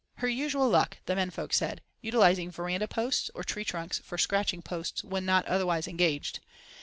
"Her 0.15 0.27
usual 0.27 0.67
luck!" 0.67 0.97
the 1.05 1.15
men 1.15 1.29
folk 1.29 1.53
said, 1.53 1.79
utilising 2.01 2.49
verandah 2.49 2.87
posts 2.87 3.29
or 3.35 3.43
tree 3.43 3.63
trunks 3.63 3.99
for 3.99 4.17
scratching 4.17 4.63
posts 4.63 5.03
when 5.03 5.25
not 5.25 5.45
otherwise 5.45 5.87
engaged. 5.87 6.39